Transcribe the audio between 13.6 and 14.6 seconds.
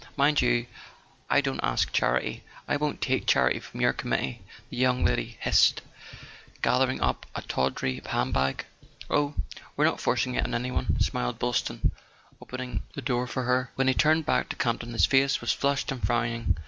When he turned back to